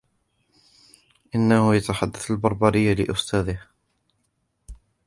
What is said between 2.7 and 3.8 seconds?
لإُستاذه.